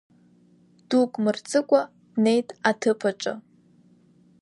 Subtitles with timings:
[0.89, 1.81] Дук мырҵыкәа
[2.13, 3.33] днеит аҭыԥ аҿы.